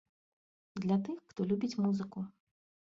[0.85, 2.19] Для тых, хто любіць музыку.